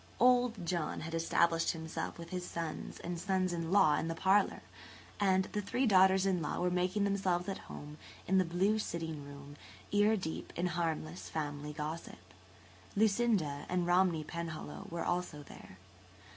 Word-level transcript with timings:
"Old" 0.19 0.65
John 0.65 1.01
had 1.01 1.13
established 1.13 1.73
himself 1.73 2.17
with 2.17 2.31
his 2.31 2.43
sons 2.43 2.99
and 3.01 3.19
sons 3.19 3.53
in 3.53 3.71
law 3.71 3.97
in 3.99 4.07
the 4.07 4.15
parlour, 4.15 4.63
and 5.19 5.43
the 5.51 5.61
three 5.61 5.85
daughters 5.85 6.25
in 6.25 6.41
law 6.41 6.57
were 6.59 6.71
making 6.71 7.03
themselves 7.03 7.47
at 7.47 7.59
home 7.69 7.99
in 8.25 8.39
the 8.39 8.43
blue 8.43 8.79
sitting 8.79 9.23
room, 9.23 9.57
ear 9.91 10.17
deep 10.17 10.51
in 10.55 10.65
harmless 10.65 11.29
family 11.29 11.71
gossip. 11.71 12.17
Lucinda 12.95 13.67
and 13.69 13.85
Romney 13.85 14.23
Penhallow 14.23 14.87
were 14.89 15.05
also 15.05 15.43
there. 15.43 15.77